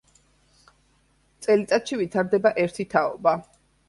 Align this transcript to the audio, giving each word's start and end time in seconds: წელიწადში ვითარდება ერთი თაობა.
წელიწადში 1.47 1.99
ვითარდება 1.99 2.53
ერთი 2.65 2.87
თაობა. 2.95 3.35